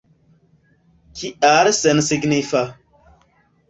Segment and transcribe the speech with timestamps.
[1.21, 2.67] Kial sensignifa?